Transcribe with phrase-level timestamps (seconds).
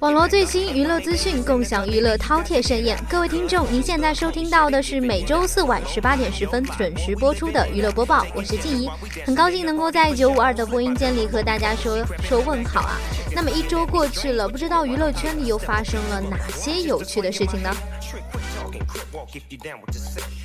[0.00, 2.96] 网络最新娱乐资讯，共享娱乐饕餮盛宴。
[3.08, 8.88] 各位听众，您现在收听到的是每周四晚十八点十分准时播出的娱乐播报，我是静怡，
[9.24, 12.98] 很高兴能够在九五二的播音间里和大家说说问好啊。
[13.34, 17.74] 那么一周过去了，不知道娱乐圈里又发生了哪些有趣的事情呢？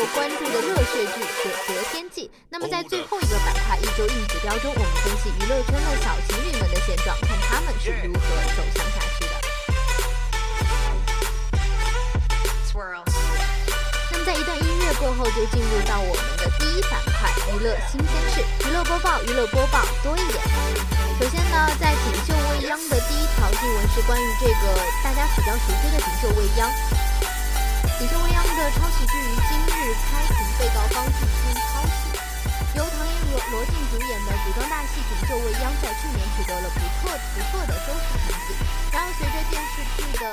[0.00, 2.24] 受关注的热血剧《舍得天记》。
[2.48, 8.20] 那么在最后一个板块一周硬指标中，我们分析娱乐圈的小情侣们的现状，看他们是如何
[8.56, 9.32] 走向下去的。
[14.10, 18.40] 那么在一段音乐过后，就进入到我们的第一板块——娱乐新鲜事。
[18.64, 20.40] 娱乐播报，娱乐播报多一点。
[21.20, 26.72] 首先呢，在锦绣未央的第一条新闻是关于这个大家比较熟知的锦绣未央。
[28.00, 29.69] 锦绣未央的抄袭剧于今
[30.08, 32.14] 开庭，被告方拒称抄袭。
[32.76, 38.54] 由唐嫣、罗罗晋主演的古装大戏《锦绣未央》在去年取得了不错不错的收视成绩。
[38.92, 40.24] 然而，随着电视剧的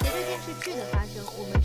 [0.00, 1.59] 随着电视剧的发生，我们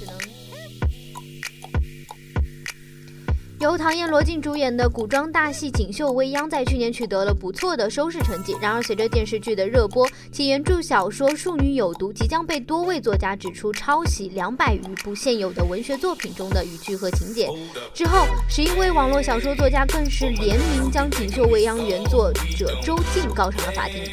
[3.61, 8.53] 由唐嫣、罗晋主演的古装大戏《锦绣未央》在去年取得了不错的收视成绩。
[8.61, 17.49] 然而，随着电视剧的热播，其原著小说《庶女有毒》即将被多位作家指出抄袭两百余部现有的文学作品中的语句和情节。
[17.93, 24.03] 之后，十一位网络小说作家更是联名将《锦绣未央》原作者周静告上了法庭。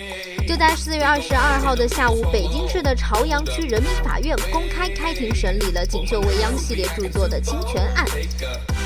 [0.46, 8.04] 就在四月二十二号的下午，北京市的朝阳区人民法院公开开庭审理了《锦绣未央》系列著作的侵权案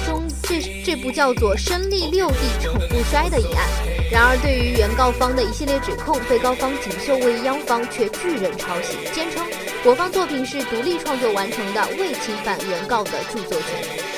[0.07, 3.65] 中这这部叫做《申利六弟宠不衰》的一案。
[4.11, 9.45] 然而，对于原告方的一系列指控，被告方锦绣未央方却拒认抄袭，坚称
[9.85, 14.16] 我方作品是独立创作完成的，未侵犯原告的著作权。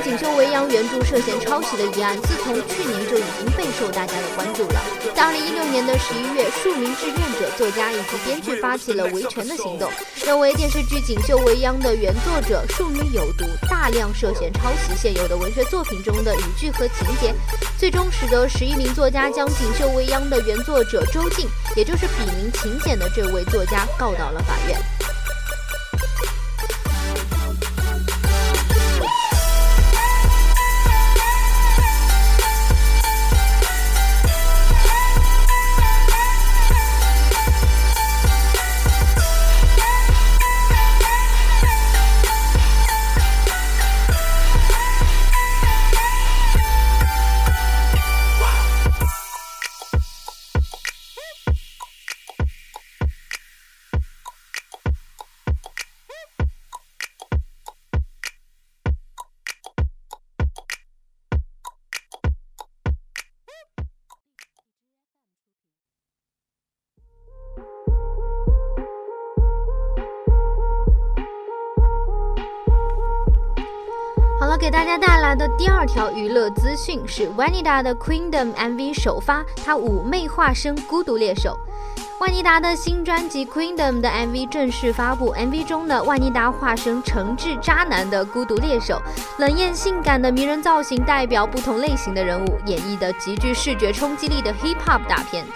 [0.02, 4.80] 《锦绣未央》原著涉嫌抄袭的一案，自从去年就已经备受大家的关注了。
[5.14, 9.90] 在二零一六年的十一月，数名志愿者、作家以及编剧发起了维权的行动，
[10.26, 17.32] 认为电视剧《锦绣未央》的原作者庶女有毒，大量涉嫌抄袭现有的文学作品中的语句和情节，
[17.78, 24.78] 最终使得十一名作家将《锦绣未央》的原作者周静，也就是笔名秦简的这位作家告到了法院。
[74.44, 81.58] 好了，给大家带来的第二条娱乐资讯是 Vanida 的 Queendom MV 首发，她妩媚化身孤独猎手。
[82.20, 89.00] 万妮达的新专辑 Queendom 的 MV 正式发布，MV 中的万妮达化身诚挚渣男的孤独猎手，
[89.38, 95.46] 冷艳性感的迷人造型代表不同类型的人物，演绎的极具视觉冲击力的 Hip Hop 大片。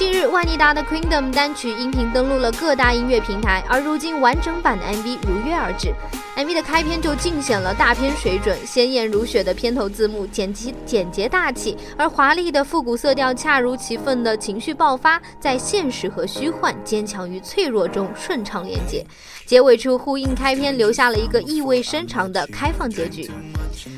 [0.00, 5.92] 近日，万妮达的《Kingdom》单曲音频登陆了各大音乐平台，而如今完整版的 MV 如约而至。
[6.38, 19.04] MV 的开篇就尽显了大片水准，鲜艳如雪的片头字幕，简洁简洁大气，而华丽的复古色调恰如其分的情绪爆发，在现实和虚幻、坚强与脆弱中顺畅连接，
[19.50, 23.28] 结尾处呼应开篇，留下了一个意味深长的开放结局。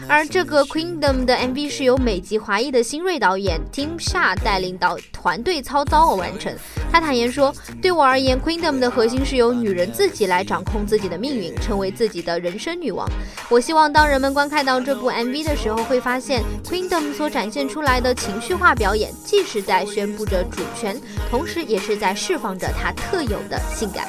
[0.08, 6.50] 而这个 Kingdom 的 MV 是由美籍华裔的新锐导演 Tim Shah 带领导团队操刀而完成。
[6.90, 13.06] 他坦言说：“对我而言，Kingdom 的核心是由女人自己来掌控自己的命运，成为自己的人生女王。
[13.50, 20.98] 我希望当人们观看到这部 MV 的时候，会发现 Kingdom 所展现出来的情绪化表演，既是在宣布着主权，
[21.30, 24.08] 同时也是在释放着它特有的性感。”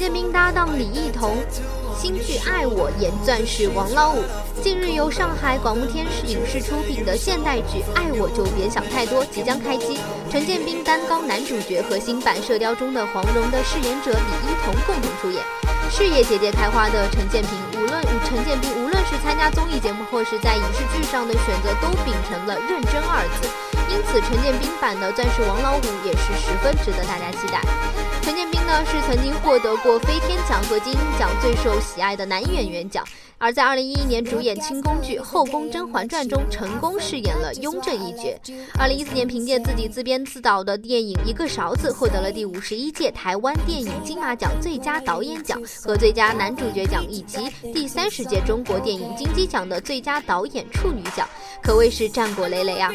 [0.00, 1.36] 陈建斌搭档李艺彤，
[1.94, 4.24] 新剧《爱我》演钻石王老五。
[4.62, 10.00] 近日由上海广幕天视影视出品的现代剧《爱我就别想太多》即将开机，
[10.32, 15.44] 陈建斌担纲男主角和新版《射雕》中的黄蓉的饰演者李艺彤共同出演。
[15.92, 23.46] 事业节节开花的陈建平，无论与陈建斌无论是参加综艺节目或是在影视剧上的选择，都秉承了认真二字。
[23.92, 27.60] 因此，陈建斌版的钻石王老五也是十分值得大家期待。
[28.22, 33.04] 陈建斌呢是曾经获得过飞天奖和金鹰奖最受喜爱的男演员奖，
[33.38, 38.38] 而在二零一一年主演清宫剧《后宫甄嬛传》中成功饰演了雍正一角。
[38.78, 51.26] 二零一四年凭借自己自编自导的电影《一个勺子》获得了第五十一届台湾电影金马奖最佳导演奖和最佳男主角奖，以及第三十届中国电影金鸡奖的最佳导演处女奖，
[51.62, 52.92] 可谓是战果累累啊！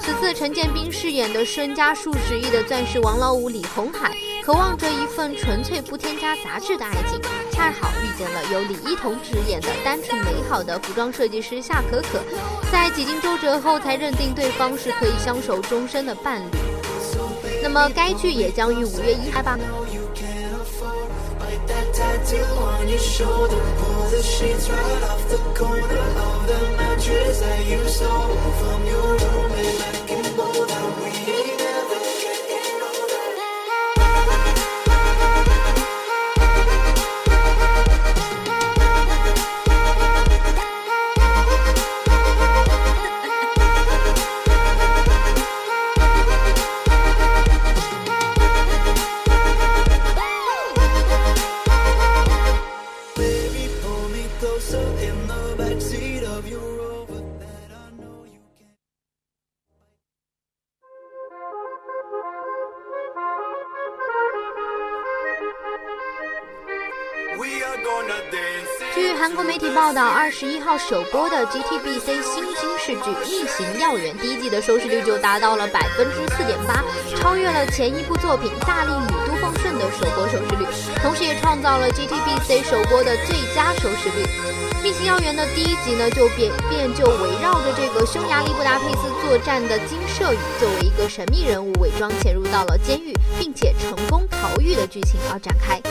[0.00, 4.16] 此次陈建斌饰演的身家数十亿的钻石王老五李红海。
[4.48, 7.20] 渴望着一份纯粹不添加杂质的爱情，
[7.52, 12.18] 恰好遇见了由李一桐饰演的单纯美好的服装设计师夏可可，
[12.72, 16.46] 在几经周折后才认定对方是可以相守终身的伴侣。
[17.62, 19.58] 那么该剧也将于五月一拍吧。
[70.38, 76.84] 十一号首播的 GTBC 新惊视剧《逆行药园》第一季的收视率就达到了百分之四点八，
[77.16, 80.64] 超越了前一部作品《大力女都奉顺》的首播收视率，
[81.02, 84.24] 同时也创造了 GTBC 首播的最佳收视率。
[84.80, 95.82] 《逆行药园》的第一集呢，就便便就围绕着这个匈牙利布达佩斯作战的金摄宇作为一个神秘人物，伪装潜入到了监狱，并且成功逃狱的剧情而展开。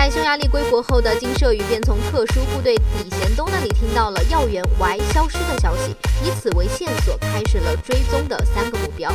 [0.00, 9.12] 在匈牙利归国后的金摄宇便从特殊部队李贤东那里听到了要员 Y 消失的消息，以此为线索，开始了追踪的三个目标，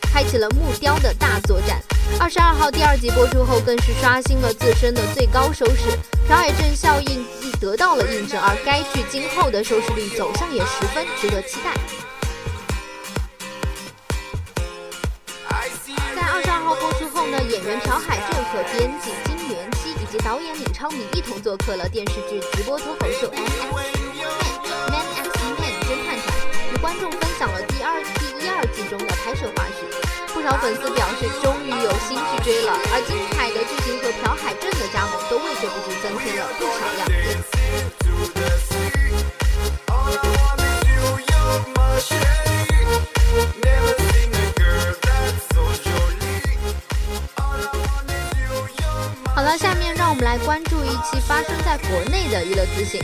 [0.00, 1.78] 开启了木雕的大作战。
[2.18, 5.90] 二十二号第二集播出后，更是刷新了自身的最高收视，
[6.26, 11.74] 朴海镇效应亦得到了印证，而该剧今后的收视率走向也十分值得期待。
[16.16, 19.33] 在二十二号播出后呢，演员朴海镇和编辑金
[20.14, 20.24] 及。
[20.24, 23.90] 导演李昌明一同做客了电视剧直播脱口秀《M X Man
[24.90, 25.28] Man X
[25.58, 26.24] Man 侦探团》，
[26.72, 29.82] 与观众分享了第二第一二季中的拍摄花絮。
[30.32, 32.72] 不少粉丝表示，终于有心去追了。
[32.92, 37.13] 而精彩的剧情和朴海镇的加盟，都为这部剧增添了不少亮点
[50.34, 53.00] 来关注一期发生在国内的娱乐资讯。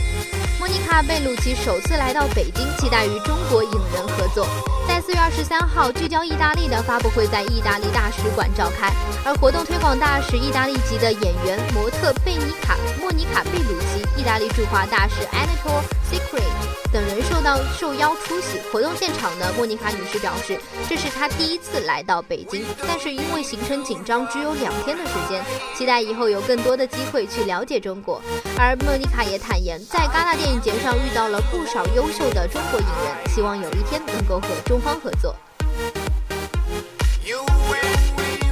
[0.59, 4.45] 莫妮卡贝鲁奇首次来到北京，期待与中国影人合作。
[4.85, 8.91] 在四月二十三号，聚焦意大利的发布会在意大利大使馆召开，
[9.23, 16.43] 而活动推广大使意大利籍的演员模特贝妮卡莫妮卡贝鲁奇意大利驻华大使 Anatole Secret
[16.91, 19.45] 等人受到受邀出席活动现场呢。
[19.55, 25.41] 莫妮卡女士表示，这是她第一次来到北京，但是因为行程紧张，只有两天的时间，
[25.77, 28.21] 期待以后有更多的机会去了解中国。
[28.57, 35.33] 而莫妮卡也坦言，在戛纳电影节上遇到了不少优秀的中国影人，希望有一天能够和中方合作。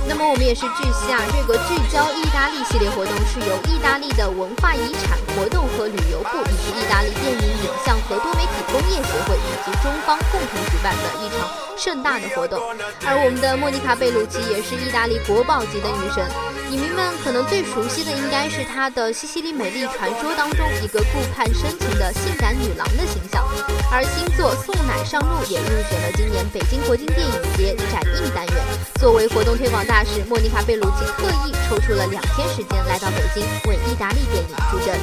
[0.08, 12.58] 那么我们也是据悉啊，这个聚焦意意大利系列活动是由意大利的文化遗产活动和旅游部以及意大利电影影像和多媒体工业协会以及中方共同举办的一场盛大的活动。
[13.06, 16.26] 而我们的莫妮卡贝鲁奇也是意大利国宝级的女神。
[16.72, 23.44] 影迷们可能最熟悉的应该是她的《西西里美丽传说》当中一个顾盼深情的性感女郎的形象，
[23.92, 28.56] 而新作《送奶上路》也入选了今年北京国际电影节展映单元。
[28.98, 34.98] 作为活动推广大使，莫妮卡·贝鲁奇特意抽出了两天时间来到北京，为意大利电影助阵。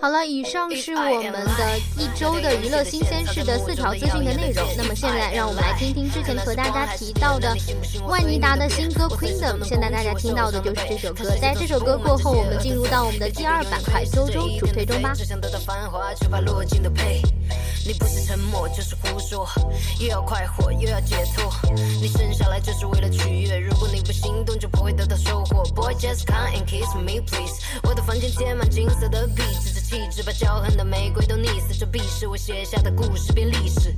[0.00, 4.66] 好了，以上是我们的一周的娱乐新鲜事的四条资讯的内容。
[4.76, 7.54] 那么现在，让我们来听听之前和大家提到的
[8.08, 9.60] 万妮达的新歌《Queendom》。
[9.64, 11.30] 现在大家听到的就是这首歌。
[11.40, 15.14] 在这首歌过后，我们进入到我们的第二板块周周主推中吧。
[17.84, 19.48] 你不是沉默，就是胡说，
[19.98, 21.52] 又要快活又要解脱。
[22.00, 25.64] 你生下来就是为了取悦，如果你不行动，就不会得到收获。
[25.74, 27.60] Boy just come and kiss me please。
[27.82, 31.74] 我的房间贴满金色的壁纸，这气质把骄横的玫瑰都溺死。
[31.78, 33.94] 这必是我写下的故事变历史。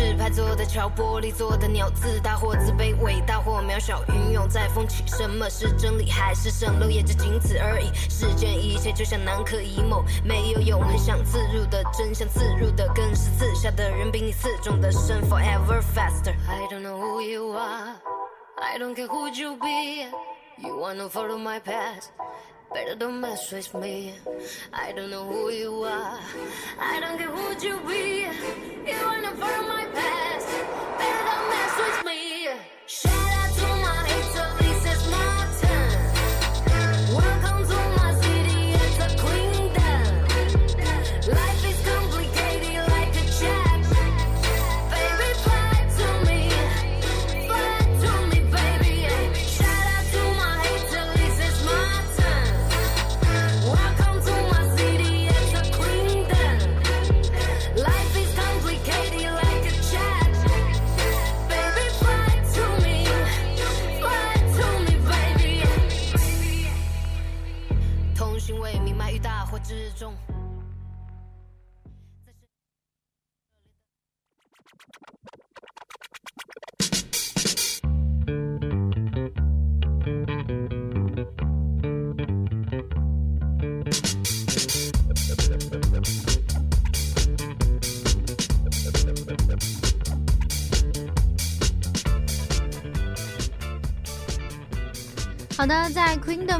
[0.00, 5.04] 纸牌做的桥，玻璃做的鸟，自大或自卑，伟大或渺小，云涌在风起。
[5.06, 7.92] 什么是真理，还是蜃楼，也就仅此而已。
[8.08, 13.14] 世间一切就像南柯一梦，没有永恒，想自入的真相，自入的根。
[13.14, 16.32] 是刺下的人比你刺中的深，forever faster。
[16.48, 17.96] I don't know who you are,
[18.56, 20.06] I don't care who you be.
[20.56, 22.04] You wanna follow my path,
[22.72, 24.14] better don't mess with me.
[24.72, 26.18] I don't know who you are,
[26.78, 28.26] I don't care who you be.
[28.90, 30.46] You wanna follow my path,
[30.98, 33.29] better don't mess with me.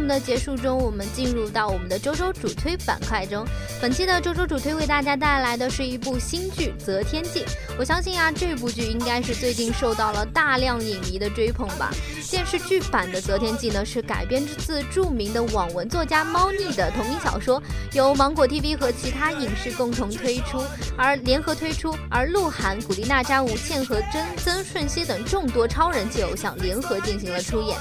[0.01, 3.47] 在 Queendom 的结束中，我们进入到我们的周周主推板块中。
[3.81, 7.41] 本期的周周主推为大家带来的是一部新剧《择天记》。
[7.79, 11.91] 我相信啊，这部剧应该是最近受到了大量影迷的追捧吧。
[12.31, 20.63] 电视剧版的《择天记》呢，是改编自著名的网文作家猫腻的同名小说，由芒果 TV 和其他影视共同推出，
[20.97, 27.77] 而联合推出，而鹿晗、古力娜扎、吴倩和曾曾舜晞等众多超人气偶像联合进行了出演。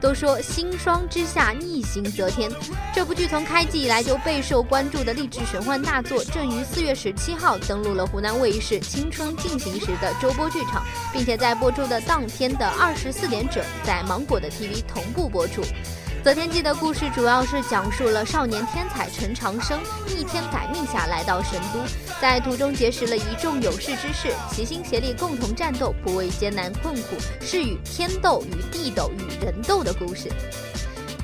[0.00, 2.50] 都说星霜之下逆行则天，
[2.94, 15.62] 这部剧从开机以来就备受关注的励志玄幻大作，正于四月十七号登陆了湖南卫视《青春进行时》的周播剧场，并且在播出的当天的二十四点整，在芒果的 TV 同步播出。
[16.28, 21.80] 《择天记》的故事主要是讲述了少年天才陈长生逆天改命下来到神都，
[22.20, 30.30] 在途中结识了一众有识之士，齐心协力共同战斗，不畏艰难困苦，是与天斗、与地斗、与人斗的故事。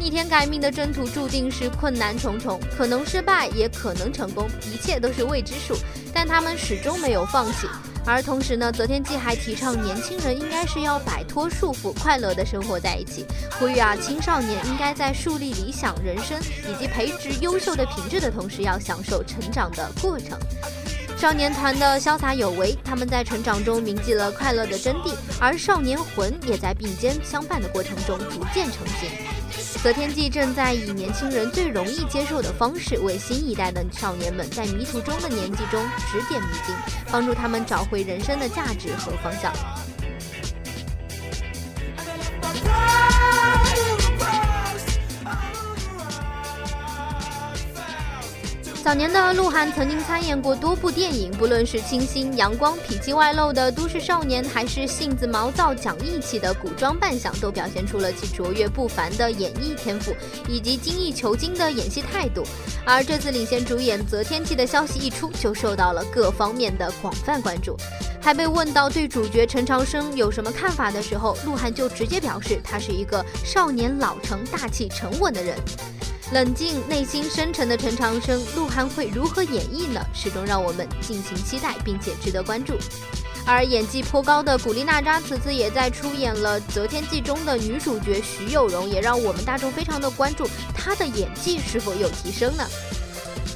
[0.00, 5.76] 逆天改命的征途注定是困难重重，可能失败，也可能成功，一切都是未知数。
[6.14, 7.68] 但他们始终没有放弃。
[8.06, 13.24] 而同时呢，泽天记还提倡年轻人应该是要摆脱束缚，快乐的生活在一起，
[13.58, 20.38] 呼吁啊青少年应该在树立理想人生以及培植优秀的品质的同时，要享受成长的过程。
[21.16, 29.33] 少年团的潇洒有为，他们在成长中铭记了快乐的真谛，而少年魂也在并肩相伴的过程中逐渐成型。
[29.84, 36.74] 择天际正在以年轻人最容易接受的方式，为新一代的少年们在迷途中的年纪中指点迷津，
[37.12, 39.52] 帮助他们找回人生的价值和方向。
[48.84, 60.14] 早年的鹿晗曾经参演过多部电影，不论是清新阳光、痞气外露的都市少年，还是性子毛躁讲义气的古装扮相，都表现出了其卓越不凡的演艺天赋
[60.50, 62.44] 以及精益求精的演戏态度。
[62.84, 67.74] 而这次领衔主演择天记的消息一出，就受到了各方面的广泛关注。
[68.20, 75.56] 还被问到对主角陈长生有什么看法的时候，鹿晗就直接表示，他是一个少年老成、大气沉稳的人。
[76.34, 80.04] 冷静、内心深沉的陈长生，鹿晗会如何演绎呢？
[80.12, 82.74] 始终让我们尽情期待，并且值得关注。
[83.46, 92.66] 而演技颇高的古力娜扎此次也在出演了《择天记》中的女主角徐有容，也让我们大众非常的关注她的演技是否有提升呢？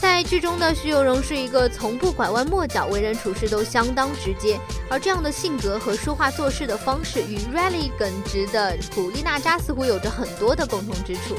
[0.01, 4.57] 在剧中的徐有容是一个从不拐弯抹角、为人处事都相当直接，
[4.89, 11.35] 而这样的性格和说话做事的方式，与 Rally 耿直的古力娜扎似乎有着很多的共同之处。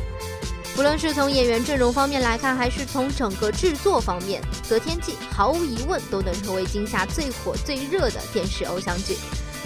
[0.79, 9.17] 无论是从演员阵容方面来看，还是从整个制作方面，《择天记》毫无疑问都能成为今夏最火最热的电视偶像剧。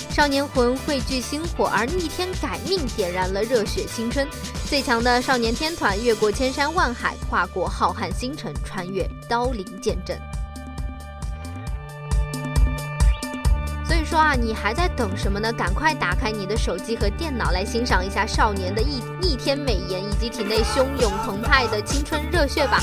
[0.09, 4.27] 少年魂汇聚星火，而逆天改命点燃了热血青春。
[4.67, 10.19] 最强的少年天团越过千山万海，跨过浩瀚星辰，穿越刀林剑阵。
[13.85, 15.51] 所以说啊，你还在等什么呢？
[15.51, 22.79] 赶快打开你的手机和电脑来欣赏一下少年的逆逆天美颜，以及体内汹涌澎湃的青春热血吧。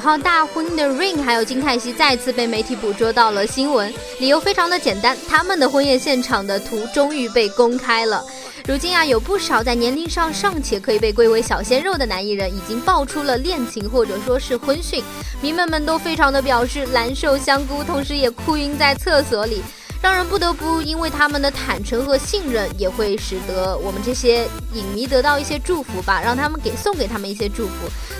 [0.00, 8.24] 号大婚的 Rain 还有金泰熙再次被媒体捕捉到了新闻，理由非常的简单，他们的婚宴现场的图终于被公开了。
[8.66, 15.02] 如今啊，有不少在年龄上尚且可以被归为小鲜肉的男艺人，已经爆出了恋情或者说是婚讯，
[15.40, 19.62] 迷们们都非常的表示难受香菇，同时也哭晕在厕所里。
[20.02, 27.74] 让人不得不因为他们的坦诚和信任，也会使得我们这些影迷得到一些祝福吧，让他们给送给他们一些祝福。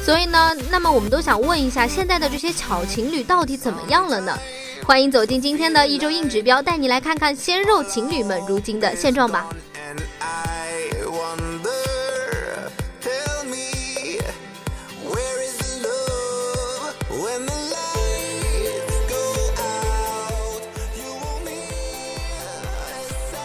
[0.05, 4.39] 所以呢，那么我们都想问一下，现在的这些小情侣到底怎么样了呢？
[4.85, 9.47] 欢迎走进今天的一周硬指标，带你来看看鲜肉情侣们如今的现状吧。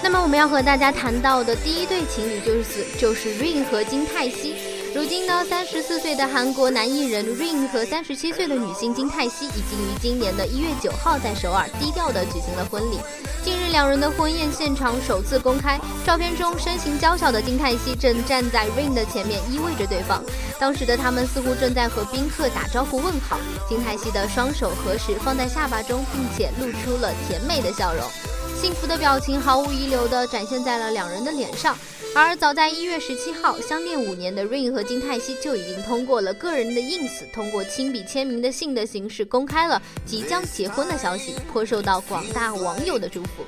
[0.05, 4.55] 那么我们要和大家谈到的第一对情侣就是就是 Rain 和金泰熙。
[4.93, 12.99] 如今呢，三十四岁的韩国男艺人 Rain 和三十七岁的女星金泰熙已经于今年的一月九号在首尔低调的举行了婚礼。
[13.43, 20.23] 近日，两人的婚宴现场首次公开，照片中身形娇小的金泰熙正站在 Rain 的前面依偎着对方。
[20.59, 23.39] 当时的他们似乎正在和宾客打招呼问好。
[23.67, 28.07] 金泰熙的双手合十放在下巴中，并且露出了甜美的笑容，
[28.65, 31.77] 幸福的表情毫无遗留地展现在了两人的脸上。
[32.15, 43.45] 而早在一月十七号，相恋五年的 Rain 和金泰熙就已经通过了个人的 ins，通过亲笔签名的信的形式公开了即将结婚的消息，颇受到广大网友的祝福。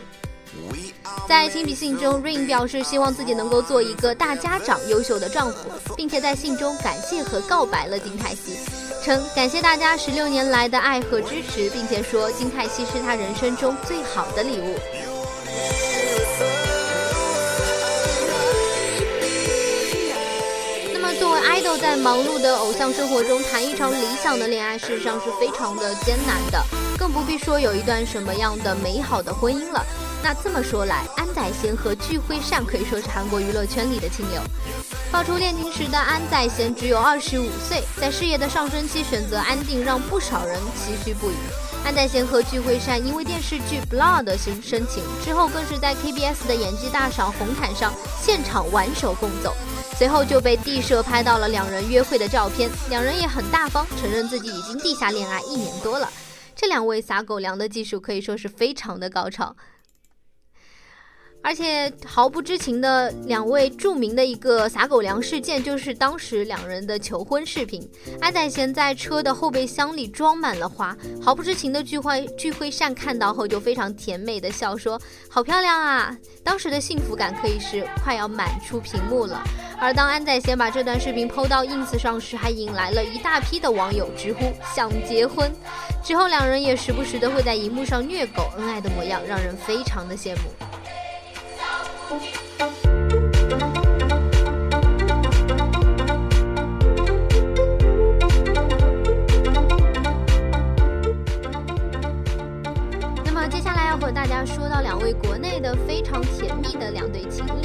[1.28, 8.56] 在亲笔信中，Rain 表示希望自己能够做一个大家长、优秀的丈夫，并且在信中感谢和告白了金泰熙，
[9.08, 14.76] 称感谢大家十六年来的爱和支持，并且说金泰熙是他人生中最好的礼物。
[20.94, 26.62] 那么作为 idol，在忙碌的偶像生活中谈一场理想的恋爱，事实上是非常的艰难的，
[27.00, 29.82] 更不必说有一段什么样的美好的婚姻了。
[30.22, 34.42] 那这么说来，安宰贤和具惠善可以说是韩国娱乐圈里的清流。
[35.12, 41.36] 爆出恋情时的安宰贤只有二十五岁，在事业的上升期选择安定，让不少人唏嘘不已。
[41.86, 49.56] 安宰贤和具惠善因为电视剧《Blood》新深情，之后更是在 KBS 的演技大赏红毯上现场挽手共走。
[49.96, 56.12] 随后就被地社拍到了两人约会的照片，两人也很大方，承认自己已经地下恋爱一年多了。
[56.54, 59.56] 这两位撒狗粮的技术可以说是非常的高超。
[61.48, 67.90] 而且毫不知情的两位著名的一个撒狗粮事件，就是当时两人的求婚视频。
[68.20, 75.00] 安宰贤在车的后备箱里装满了花，毫不知情的聚会聚会善看到后就非常甜美的笑说
[75.32, 79.42] ：“好漂亮啊！”当时的幸福感可以是快要满出屏幕了。
[79.80, 85.50] 而当安宰贤把这段视频 PO 到 ins 上时，还引来了一大批的网友直呼想结婚。
[86.04, 90.52] 之后两人也时不时的会在荧幕上虐狗，恩爱的模样让人非常的羡慕。
[92.10, 92.14] 那
[103.34, 107.64] 么接下来要和大家说到两位国内的非常甜蜜的两对情侣，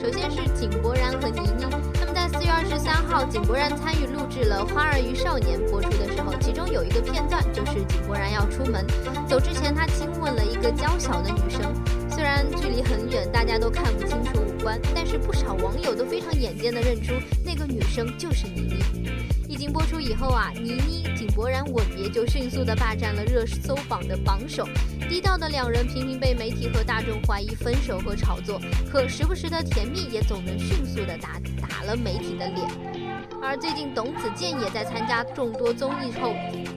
[0.00, 1.66] 首先是井柏然和倪妮。
[2.00, 8.86] 那么在四月二十三号，井柏然参与录制了《花儿与少年》播出的时候，其中有一个片段就是井柏然要出门，
[9.28, 11.74] 走之前他亲吻了一个娇小的女生。
[12.22, 19.10] 虽然距离很远，大家都看不清楚五官，但是不少网友都非常眼尖的认出那个女生就是倪妮。
[19.48, 24.64] 一经播出以后啊，倪妮、井柏然吻别就迅速的霸占了热搜榜的榜首。
[25.08, 28.60] 低调的两人频频被媒体和大众怀疑分手和炒作，
[28.92, 32.68] 可时不时的甜蜜也总能迅速的打打了媒体的脸。
[33.42, 36.32] 而最近，董子健也在参加众多综艺后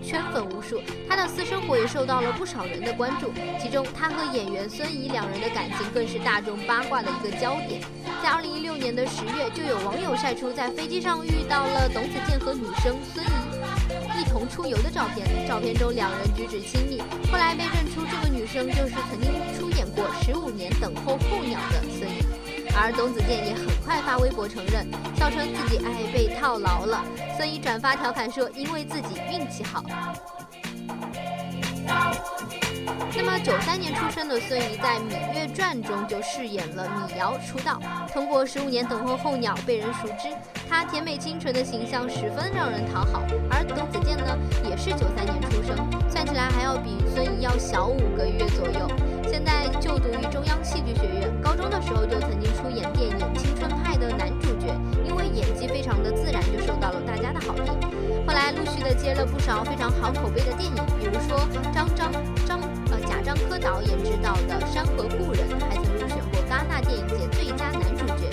[0.06, 3.34] 圈粉无数，他的私生活也受到了不少人的关注。
[3.60, 7.82] 其中，他和演员孙怡两人的感情更是大众八卦的一个焦点。
[8.22, 17.02] 在二零一六年的十月，就有网友晒出在飞机上遇到了董子健和女生孙怡一同出游的照片，照片中两人举止亲密。
[17.32, 21.95] 后来被认出，这个女生就是曾经出演过《十五年等候候鸟》的。
[22.78, 24.86] 而董子健也很快发微博承认，
[25.16, 27.04] 笑称自己爱被套牢了。
[27.38, 29.84] 孙怡转发调侃说：“因为自己运气好。”
[33.18, 37.80] 那么，九三年出生的孙怡在《芈月传》中就饰演了芈瑶出道，
[38.14, 40.30] 通过《十五年等候候鸟》被人熟知。
[40.70, 43.24] 她甜美清纯的形象十分让人讨好。
[43.50, 44.38] 而董子健呢，
[44.70, 45.78] 也是九三年出生，
[46.10, 48.92] 算起来还要比孙怡要小五个月左右。
[49.30, 57.66] 现在就读于中央戏剧学院，高中的时候就曾经出演电影《青春派》的男主角，因为演技非常的自然，就受到了大家的好评。
[58.26, 61.38] 后来陆续的接了不少非常好口碑的电影，比如说
[61.74, 62.12] 张张
[62.46, 62.60] 张
[62.92, 68.30] 呃贾樟柯导演执导的《山河故人》，还曾入选过戛纳电影节最佳男主角。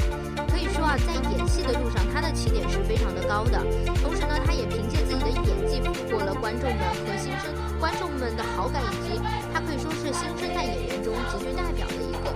[0.49, 3.59] 可以说啊，在演戏的路上，他的起点是非常的高的。
[4.03, 7.51] 同时呢，他也凭借自己的演技俘获了观众们和新生
[7.83, 9.21] 观众们的好感，以及
[9.53, 12.31] 他可以说是新生代演员中极具代表的一个。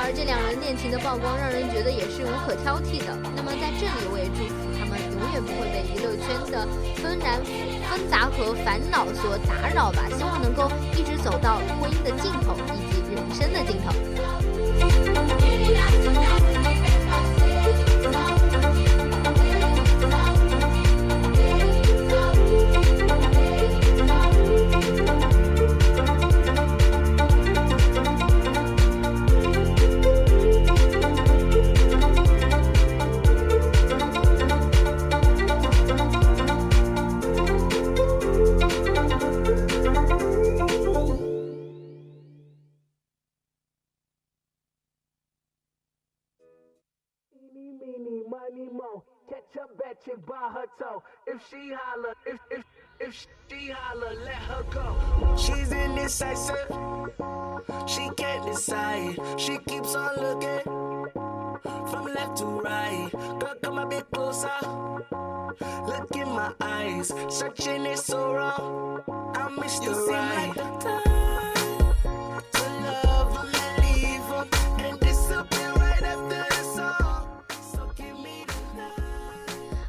[0.00, 3.12] 而这两人恋情的曝光，让人觉得也是无可挑剔的。
[3.36, 7.44] 那么在这里，我也祝福他们永远不会被娱乐圈的纷然
[7.92, 10.08] 纷杂和烦恼所打扰吧。
[10.16, 13.92] 希望能够一直走到婚姻的尽头，以及人生的尽头。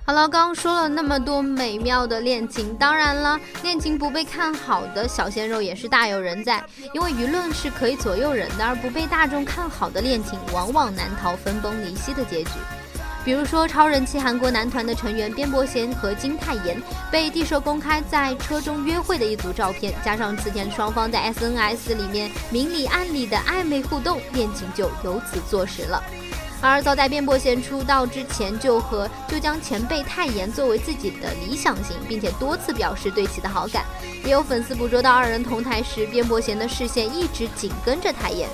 [0.07, 12.51] 好了，刚刚说了那么多美妙的恋情，当然了，恋情不被看好的小鲜肉也是大有人在，因为舆论是可以左右人的，而不被大众看好的恋情，往往难逃分崩离析的结局。
[13.25, 26.01] 比如说，超人气韩国男团的成员边伯贤和金泰妍被地社公开在车中约会的一组照片，加上此前双方在 SNS 里面明里暗里的暧昧互动，恋情就由此坐实了。
[26.61, 33.85] 而早在边伯贤出道之前，就和就将前辈泰妍作为自己的理想型，并且多次表示对其的好感。
[34.25, 38.49] 也有粉丝捕捉到二人同台时，边伯贤的视线一直紧跟着泰妍。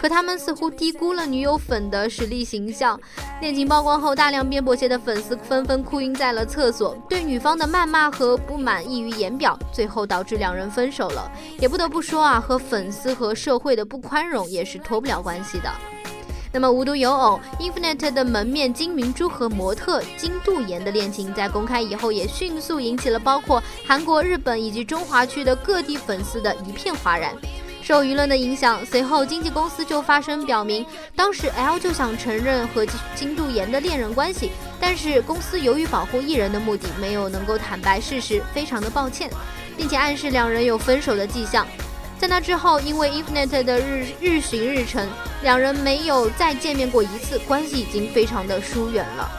[0.00, 2.98] 可他们似乎低估了女友粉的实力形象。
[3.40, 11.28] 恋情曝光后，大量边伯贤的粉丝纷纷哭晕在了厕所，对女方的谩骂和不满溢于言表，最后导致两人分手了。
[11.58, 15.68] 也不得不说啊，和粉丝和社会的不宽容也是脱不了关系的。
[16.52, 27.34] 那么无独有偶，Infinite 的门面金明珠和模特金度妍的恋情在公开以后，也迅速引起了包括韩国、日本以及中华区的各地粉丝的一片哗然。
[27.82, 30.84] 受舆论的影响，随后经纪公司就发声表明，
[31.16, 32.84] 当时 L 就想承认和
[33.14, 39.30] 金度妍的恋人关系，但是公司由于保护艺人的目的，没有能够坦白事实，非常的抱歉，
[39.74, 41.66] 并且暗示两人有分手的迹象。
[42.18, 45.08] 在那之后，因为 Infinite 的日日巡日程，
[45.42, 49.30] 两人没有再见面过一次，关系已经非常的疏远了。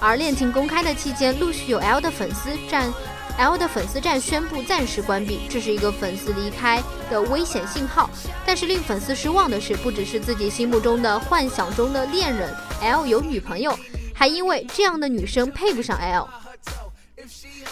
[0.00, 2.90] 而恋情公开的期间，陆续有 L 的粉丝站
[3.36, 8.08] ，L 的粉丝站宣布暂时关闭，这是一个粉丝离开的危险信号。
[8.46, 13.76] 但是令粉丝失望的是，不只是自己心目中的幻想中的恋人 L 有女朋友，
[14.14, 16.28] 还因为这样的女生配不上 L。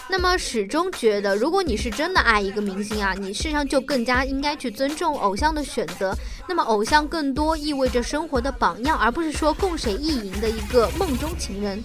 [0.09, 6.17] 那么始终觉得，如果你是真的爱一个明星啊，你事实上就更加应该去尊重偶像的选择。
[6.49, 11.83] 那么偶像更多意味着生活的榜样，而不是说共谁意淫的一个梦中情人。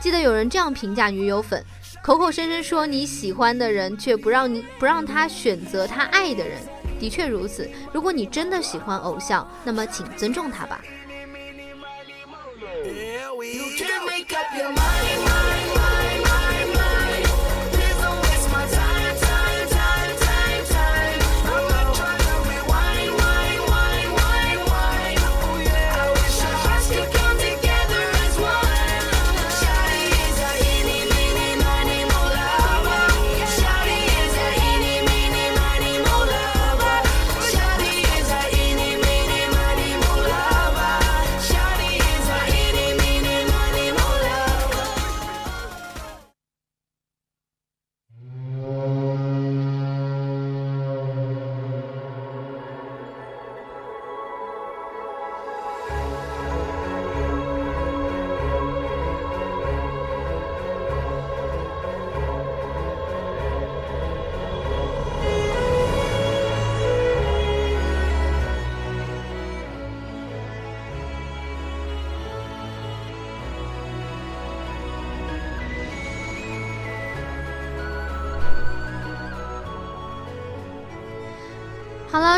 [0.00, 1.62] 记得有人这样评价女友粉，
[2.02, 6.58] 口口声声说你喜欢的人，却不让你不让他选择他爱的人。
[6.98, 10.80] 的确如此，如果你真的喜欢偶像，那么请尊重他吧。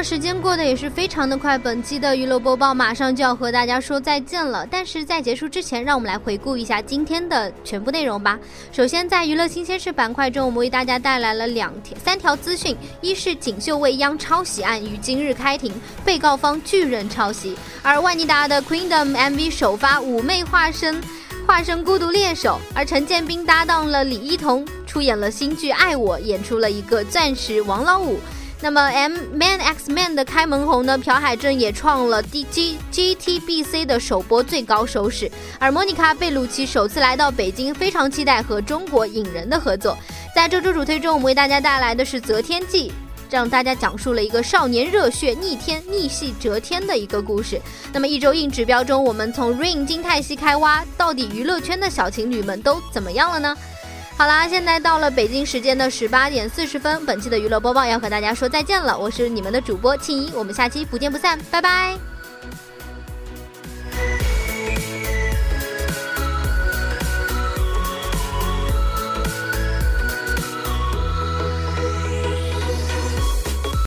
[0.02, 4.66] 时间过得也是非常的快，本期的娱乐播报马上就要和大家说再见了。
[4.70, 8.38] 但是在结束之前，让我们来回顾一下今天的全部内容吧。
[8.72, 15.72] 首先，在娱乐新鲜事板块中，我们为大家带来了两条、三条资讯：一是锦绣未央抄袭案于今日开庭，
[16.04, 20.98] 被告方拒认抄袭；而万妮达的 Queendom MV 首发，妩媚化身
[21.46, 28.18] 化身孤独猎手，而陈建斌搭档了李一桐，出演了新剧《爱我》，演出了一个钻石王老五。
[28.62, 30.98] 那么 M Man X Man 的开门红呢？
[30.98, 39.96] 朴海镇也创了 D G G T B C 的首播最高收视，而莫妮卡贝鲁奇首次来到北京，非常期待和中国影人的合作。
[40.34, 42.88] 在这周主推中，我们为大家带来的是《择天记》。
[43.30, 47.60] 让大家讲述了一个少年热血逆天逆袭折天的一个故事。
[47.92, 53.56] 那么一周硬指标中，我们从 Rain 金泰熙开挖，到底娱乐圈的小情侣们都怎么样了呢？
[54.20, 58.98] 好啦，现在到了北京时间的十八点四十分，本期的娱乐播报要和大家说再见了。
[58.98, 62.09] 我是你们的主播庆怡，我们下期不见不散，拜拜。